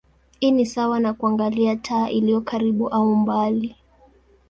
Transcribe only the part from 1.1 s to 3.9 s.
kuangalia taa iliyo karibu au mbali.